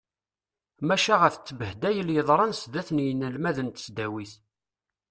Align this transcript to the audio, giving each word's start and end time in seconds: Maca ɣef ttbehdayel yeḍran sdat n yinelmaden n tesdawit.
Maca 0.87 1.15
ɣef 1.21 1.35
ttbehdayel 1.37 2.09
yeḍran 2.15 2.53
sdat 2.61 2.89
n 2.91 3.03
yinelmaden 3.05 3.69
n 3.71 3.73
tesdawit. 3.75 4.33